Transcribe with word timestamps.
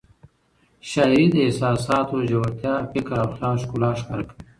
شاعري 0.89 1.25
د 1.31 1.35
احساساتو 1.45 2.15
ژورتیا، 2.29 2.73
فکر 2.91 3.11
او 3.23 3.27
خیال 3.35 3.55
ښکلا 3.63 3.89
ښکاره 3.99 4.23
کوي. 4.29 4.37